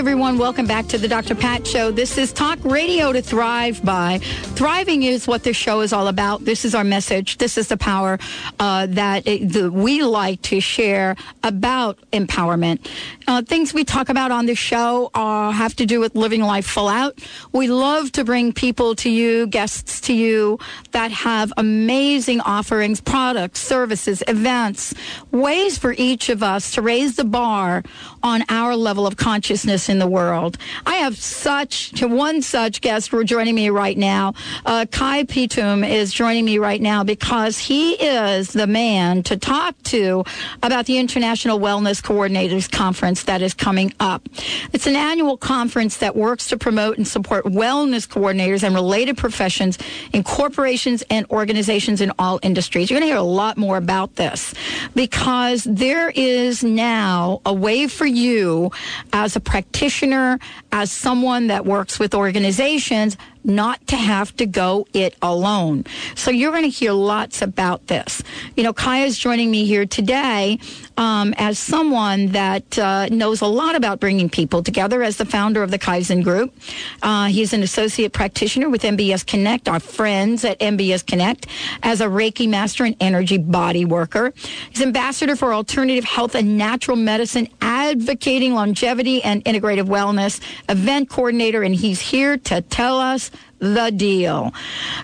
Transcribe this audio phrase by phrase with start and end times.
[0.00, 0.38] everyone.
[0.38, 1.34] Welcome back to the Dr.
[1.34, 1.90] Pat Show.
[1.90, 4.16] This is Talk Radio to Thrive by.
[4.56, 6.42] Thriving is what this show is all about.
[6.46, 7.36] This is our message.
[7.36, 8.18] This is the power
[8.58, 12.88] uh, that it, we like to share about empowerment.
[13.28, 16.64] Uh, things we talk about on this show uh, have to do with living life
[16.64, 17.18] full out.
[17.52, 20.58] We love to bring people to you, guests to you
[20.92, 24.94] that have amazing offerings, products, services, events,
[25.30, 27.82] ways for each of us to raise the bar
[28.22, 30.56] on our level of consciousness in the world.
[30.86, 34.34] I have such one such guest who are joining me right now.
[34.66, 39.80] Uh, Kai Pitum is joining me right now because he is the man to talk
[39.84, 40.24] to
[40.62, 44.28] about the International Wellness Coordinators Conference that is coming up.
[44.72, 49.78] It's an annual conference that works to promote and support wellness coordinators and related professions
[50.12, 52.90] in corporations and organizations in all industries.
[52.90, 54.54] You're going to hear a lot more about this
[54.94, 58.70] because there is now a way for you
[59.12, 60.38] as a practitioner,
[60.72, 65.84] as someone that works with organizations, not to have to go it alone.
[66.14, 68.22] So you're going to hear lots about this.
[68.56, 70.58] You know, Kai is joining me here today
[70.96, 75.62] um, as someone that uh, knows a lot about bringing people together as the founder
[75.62, 76.54] of the Kaizen Group.
[77.02, 81.46] Uh, he's an associate practitioner with MBS Connect, our friends at MBS Connect,
[81.82, 84.32] as a Reiki master and energy body worker.
[84.70, 87.48] He's ambassador for alternative health and natural medicine,
[87.90, 94.54] advocating longevity and integrative wellness, event coordinator, and he's here to tell us the deal.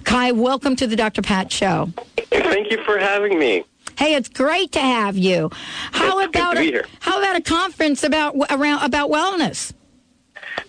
[0.05, 1.23] Kai, welcome to the Dr.
[1.23, 1.91] Pat Show.
[2.31, 3.65] Thank you for having me.
[3.99, 5.51] Hey, it's great to have you.
[5.93, 9.73] How it's about a, how about a conference about around about wellness?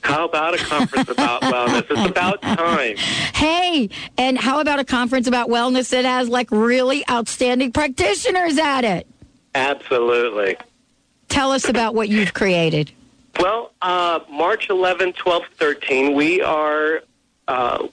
[0.01, 1.85] How about a conference about wellness?
[1.89, 2.95] It's about time.
[3.37, 8.83] Hey, and how about a conference about wellness that has like really outstanding practitioners at
[8.83, 9.05] it?
[9.53, 10.57] Absolutely.
[11.29, 12.91] Tell us about what you've created.
[13.39, 17.01] Well, uh, March 11, 12, 13, we are
[17.47, 17.87] uh,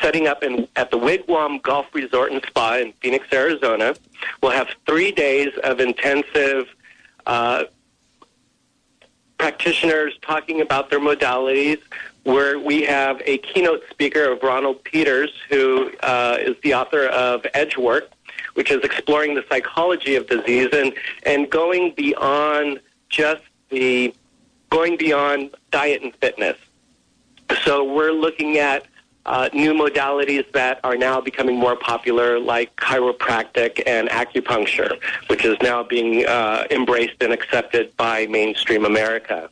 [0.00, 3.94] setting up in, at the Wigwam Golf Resort and Spa in Phoenix, Arizona.
[4.42, 6.66] We'll have three days of intensive
[7.26, 7.64] uh,
[9.38, 11.80] practitioners talking about their modalities.
[12.24, 17.46] Where we have a keynote speaker of Ronald Peters, who uh, is the author of
[17.52, 18.10] Edgework,
[18.54, 20.94] which is exploring the psychology of disease and,
[21.24, 24.14] and going beyond just the
[24.70, 26.56] going beyond diet and fitness.
[27.64, 28.86] So we're looking at
[29.26, 34.98] uh, new modalities that are now becoming more popular, like chiropractic and acupuncture,
[35.28, 39.48] which is now being uh, embraced and accepted by mainstream America.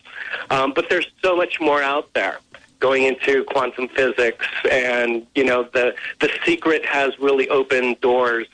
[0.50, 2.38] Um, but there's so much more out there
[2.80, 8.48] going into quantum physics, and you know the the secret has really opened doors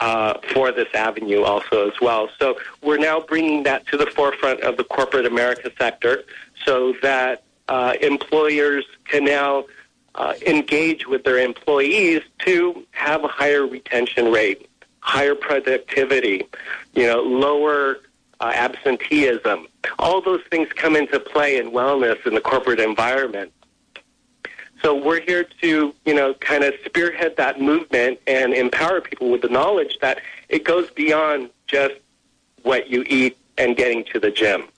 [0.00, 2.28] uh, for this avenue also as well.
[2.38, 6.24] So we're now bringing that to the forefront of the corporate America sector,
[6.64, 9.64] so that uh, employers can now
[10.16, 14.68] uh, engage with their employees to have a higher retention rate,
[15.00, 16.46] higher productivity,
[16.94, 17.98] you know, lower
[18.40, 19.68] uh, absenteeism.
[19.98, 23.52] All those things come into play in wellness in the corporate environment.
[24.82, 29.42] So we're here to, you know, kind of spearhead that movement and empower people with
[29.42, 31.94] the knowledge that it goes beyond just
[32.62, 34.68] what you eat and getting to the gym.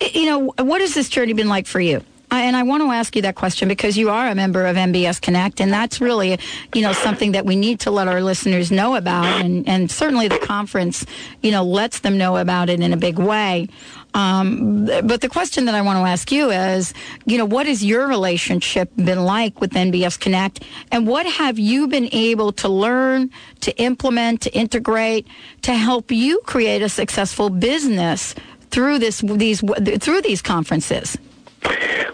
[0.00, 2.04] You know, what has this journey been like for you?
[2.30, 5.20] and I want to ask you that question because you are a member of MBS
[5.20, 6.38] Connect, and that's really,
[6.74, 10.28] you know, something that we need to let our listeners know about, and, and certainly
[10.28, 11.06] the conference,
[11.42, 13.68] you know, lets them know about it in a big way.
[14.16, 16.94] Um, but the question that I want to ask you is,
[17.26, 21.86] you know, what has your relationship been like with MBS Connect, and what have you
[21.86, 25.26] been able to learn, to implement, to integrate,
[25.62, 28.34] to help you create a successful business
[28.70, 29.60] through this these
[30.00, 31.18] through these conferences?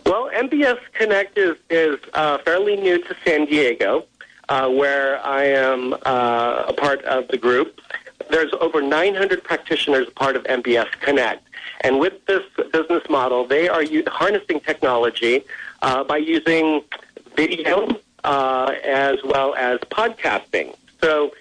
[0.05, 4.07] Well, MBS Connect is, is uh, fairly new to San Diego,
[4.49, 7.81] uh, where I am uh, a part of the group.
[8.29, 11.47] There's over 900 practitioners part of MBS Connect.
[11.83, 15.45] And with this business model, they are u- harnessing technology
[15.83, 16.83] uh, by using
[17.37, 17.89] video
[18.25, 20.77] uh, as well as podcasting.
[21.01, 21.33] So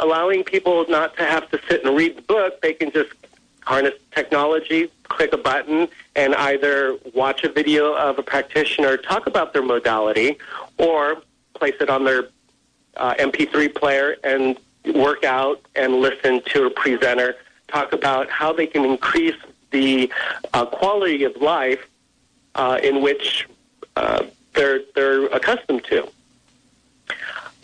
[0.00, 3.12] allowing people not to have to sit and read the book, they can just
[3.62, 9.52] harness technology, click a button, and either watch a video of a practitioner talk about
[9.52, 10.38] their modality
[10.78, 11.16] or
[11.54, 12.28] place it on their
[12.96, 14.56] uh, MP3 player and
[14.94, 17.34] work out and listen to a presenter
[17.68, 19.34] talk about how they can increase
[19.80, 20.10] the
[20.54, 21.86] uh, quality of life
[22.54, 23.46] uh, in which
[23.96, 24.24] uh,
[24.54, 26.08] they're, they're accustomed to.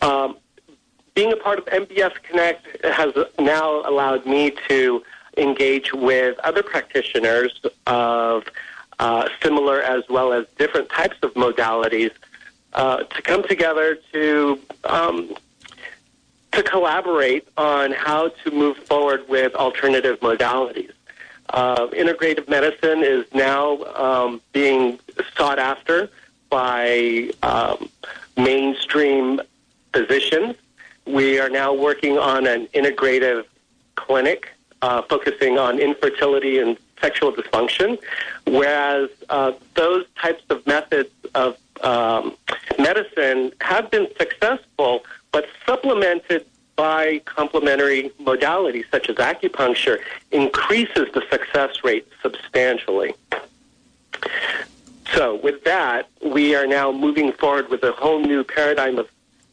[0.03, 0.37] Um,
[1.15, 5.03] being a part of MBS Connect has now allowed me to
[5.37, 7.53] engage with other practitioners
[7.87, 8.45] of
[8.99, 12.13] uh, similar as well as different types of modalities
[12.75, 15.35] uh, to come together to um,
[16.53, 20.93] to collaborate on how to move forward with alternative modalities.
[21.51, 24.99] Uh, integrative medicine is now um, being
[25.37, 26.11] sought after
[26.49, 27.91] by um,
[28.37, 29.41] mainstream
[29.93, 30.57] physicians.
[31.07, 33.45] We are now working on an integrative
[33.97, 34.49] clinic
[34.83, 37.99] uh, focusing on infertility and sexual dysfunction,
[38.47, 42.37] whereas uh, those types of methods of um,
[42.79, 46.47] medicine have been successful, but supplemented
[46.83, 50.01] by complementary modalities such as acupuncture
[50.33, 53.15] increases the success rate substantially.
[55.15, 59.09] So, with that, we are now moving forward with a whole new paradigm of,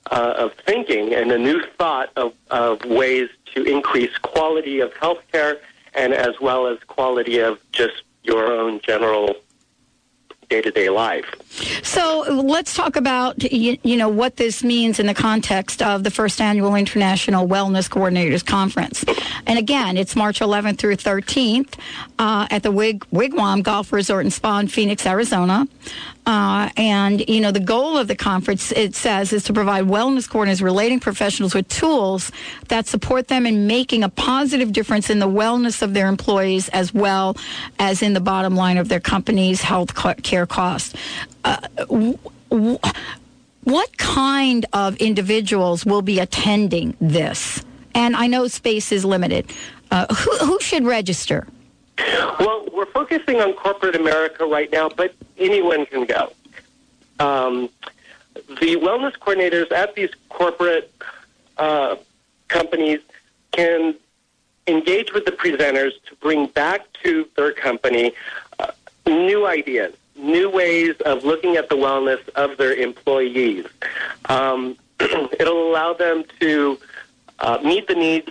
[0.10, 5.60] uh, of thinking and a new thought of, of ways to increase quality of healthcare
[5.94, 9.36] and as well as quality of just your own general
[10.50, 11.26] day to day life.
[11.84, 16.12] So let's talk about you, you, know what this means in the context of the
[16.12, 19.06] first annual International Wellness Coordinators Conference.
[19.46, 21.76] And again, it's March 11th through 13th
[22.18, 25.68] uh, at the Wig, Wigwam Golf Resort and Spa in Phoenix, Arizona.
[26.30, 30.30] Uh, and, you know, the goal of the conference, it says, is to provide wellness
[30.30, 32.32] coordinators relating professionals with tools
[32.68, 36.94] that support them in making a positive difference in the wellness of their employees as
[36.94, 37.36] well
[37.80, 40.94] as in the bottom line of their company's health care costs.
[41.44, 42.20] Uh, w-
[42.52, 42.78] w-
[43.64, 47.66] what kind of individuals will be attending this?
[47.96, 49.52] And I know space is limited.
[49.90, 51.48] Uh, who, who should register?
[52.40, 56.34] Well, we're focusing on corporate America right now, but anyone can go.
[57.20, 57.70] Um,
[58.34, 60.92] the wellness coordinators at these corporate
[61.58, 61.98] uh,
[62.48, 63.00] companies
[63.52, 63.96] can
[64.68, 68.14] engage with the presenters to bring back to their company
[68.60, 68.72] uh,
[69.08, 73.66] new ideas, new ways of looking at the wellness of their employees.
[74.26, 76.80] Um, it'll allow them to
[77.40, 78.30] uh, meet the needs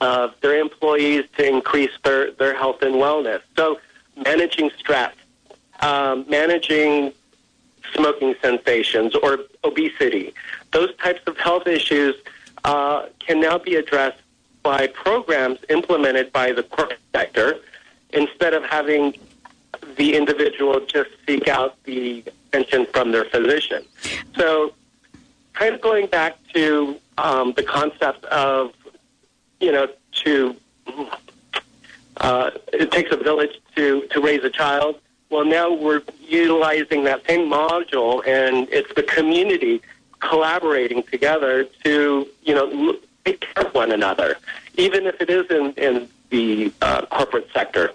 [0.00, 3.42] of their employees to increase their, their health and wellness.
[3.56, 3.78] So,
[4.16, 5.14] managing stress,
[5.80, 7.12] um, managing
[7.94, 10.34] smoking cessations or obesity,
[10.72, 12.14] those types of health issues
[12.64, 14.20] uh, can now be addressed
[14.62, 17.58] by programs implemented by the corporate sector
[18.10, 19.14] instead of having
[19.96, 23.84] the individual just seek out the attention from their physician.
[24.36, 24.74] So,
[25.54, 28.74] kind of going back to um, the concept of
[29.60, 29.86] you know,
[30.24, 30.56] to
[32.16, 34.98] uh, it takes a village to to raise a child.
[35.30, 39.80] Well, now we're utilizing that same module, and it's the community
[40.18, 44.36] collaborating together to you know take care of one another,
[44.76, 47.92] even if it is in in the uh, corporate sector.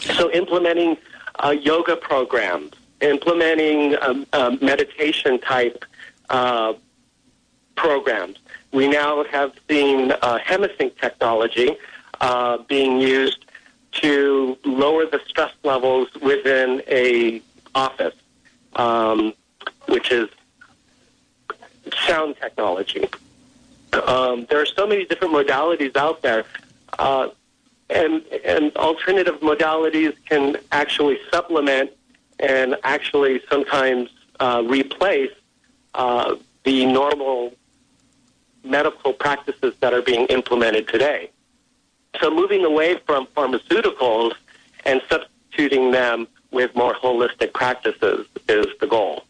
[0.00, 0.96] So implementing
[1.40, 2.72] uh, yoga programs,
[3.02, 5.84] implementing um, uh, meditation type
[6.30, 6.72] uh,
[7.76, 8.38] programs,
[8.72, 11.76] we now have seen uh, Hemi-Sync technology
[12.20, 13.44] uh, being used
[13.92, 17.42] to lower the stress levels within a
[17.74, 18.14] office,
[18.76, 19.34] um,
[19.86, 20.28] which is
[22.06, 23.08] sound technology.
[23.92, 26.44] Um, there are so many different modalities out there,
[26.98, 27.28] uh,
[27.90, 31.90] and and alternative modalities can actually supplement
[32.40, 34.08] and actually sometimes
[34.40, 35.32] uh, replace
[35.94, 37.52] uh, the normal
[38.64, 41.30] medical practices that are being implemented today.
[42.20, 44.34] So moving away from pharmaceuticals
[44.84, 49.24] and substituting them with more holistic practices is the goal.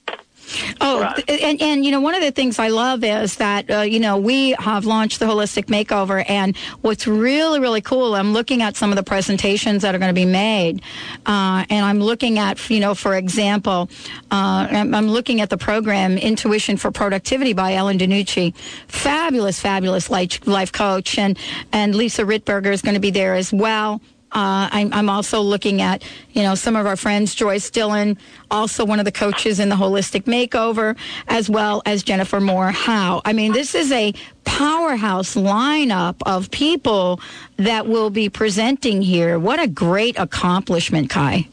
[0.81, 4.01] Oh, and, and you know, one of the things I love is that, uh, you
[4.01, 6.25] know, we have launched the Holistic Makeover.
[6.29, 10.11] And what's really, really cool, I'm looking at some of the presentations that are going
[10.11, 10.83] to be made.
[11.27, 13.89] Uh, and I'm looking at, you know, for example,
[14.31, 18.55] uh, I'm, I'm, looking at the program Intuition for Productivity by Ellen DiNucci.
[18.89, 21.19] Fabulous, fabulous life, life coach.
[21.19, 21.39] And,
[21.73, 24.01] and Lisa Ritberger is going to be there as well.
[24.33, 28.17] Uh, I'm, I'm, also looking at, you know, some of our friends, Joyce Dillon,
[28.51, 30.97] also one of the coaches in the Holistic Makeover,
[31.29, 33.21] as well as Jennifer Moore Howe.
[33.27, 37.21] I mean, this is a powerhouse lineup of people
[37.59, 39.39] that will be presenting here.
[39.39, 41.47] What a great accomplishment, Kai.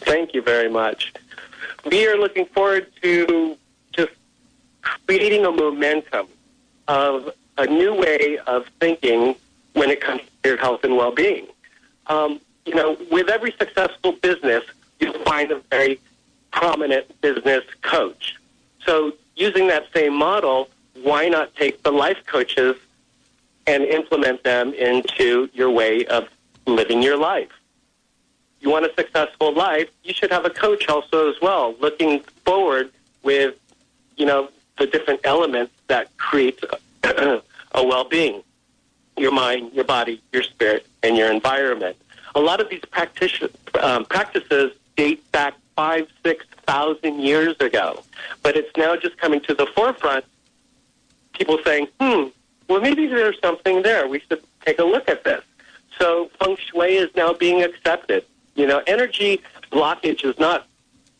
[0.00, 1.12] Thank you very much.
[1.84, 3.58] We are looking forward to
[3.92, 4.12] just
[4.80, 6.28] creating a momentum
[6.88, 9.36] of a new way of thinking
[9.74, 11.46] when it comes to your health and well-being
[12.06, 14.64] um, you know, with every successful business,
[15.00, 16.00] you find a very
[16.52, 18.36] prominent business coach.
[18.84, 20.68] So using that same model,
[21.02, 22.76] why not take the life coaches
[23.66, 26.28] and implement them into your way of
[26.66, 27.50] living your life?
[28.62, 32.90] you want a successful life, you should have a coach also as well, looking forward
[33.24, 33.56] with,
[34.16, 36.62] you know, the different elements that create
[37.04, 37.42] a
[37.74, 38.42] well-being,
[39.16, 41.96] your mind, your body, your spirit, and your environment.
[42.34, 42.82] A lot of these
[43.80, 48.02] um, practices date back five, six thousand years ago,
[48.42, 50.24] but it's now just coming to the forefront.
[51.32, 52.28] People saying, "Hmm,
[52.68, 54.06] well, maybe there's something there.
[54.06, 55.42] We should take a look at this."
[55.98, 58.24] So feng shui is now being accepted.
[58.54, 60.66] You know, energy blockage is not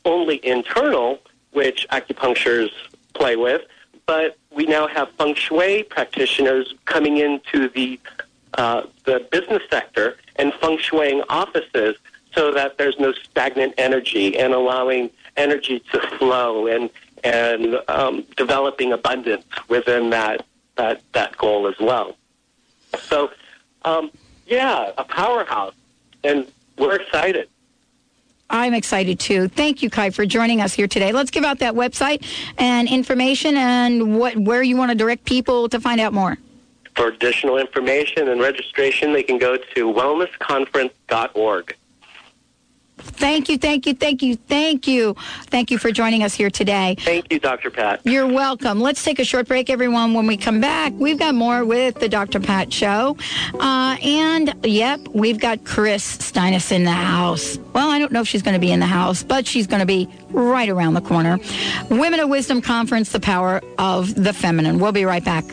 [0.05, 1.19] only internal,
[1.53, 2.73] which acupuncturists
[3.15, 3.63] play with,
[4.07, 7.99] but we now have feng shui practitioners coming into the
[8.55, 11.97] uh, the business sector and feng shuiing offices
[12.35, 16.91] so that there's no stagnant energy and allowing energy to flow and
[17.25, 20.45] and um, developing abundance within that
[20.77, 22.17] that that goal as well.
[22.99, 23.31] So,
[23.85, 24.11] um,
[24.47, 25.75] yeah, a powerhouse,
[26.25, 26.47] and
[26.79, 27.49] we're excited.
[28.51, 29.49] I'm excited too.
[29.49, 31.13] Thank you, Kai, for joining us here today.
[31.13, 32.27] Let's give out that website
[32.59, 36.37] and information and what where you want to direct people to find out more.
[36.95, 41.77] For additional information and registration, they can go to wellnessconference.org.
[42.99, 45.17] Thank you, thank you, thank you, thank you.
[45.47, 46.97] Thank you for joining us here today.
[47.01, 47.71] Thank you, Dr.
[47.71, 48.01] Pat.
[48.05, 48.81] You're welcome.
[48.81, 50.15] Let's take a short break, everyone.
[50.15, 52.39] When we come back, we've got more with the Dr.
[52.39, 53.17] Pat Show.
[53.59, 57.59] Uh, and, yep, we've got Kris Steinnes in the house.
[57.73, 59.81] Well, I don't know if she's going to be in the house, but she's going
[59.81, 61.39] to be right around the corner.
[61.91, 64.79] Women of Wisdom Conference, The Power of the Feminine.
[64.79, 65.45] We'll be right back.